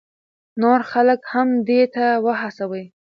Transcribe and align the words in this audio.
نور 0.61 0.79
خلک 0.91 1.21
هم 1.31 1.47
دې 1.67 1.81
ته 1.95 2.05
وهڅوئ. 2.25 2.85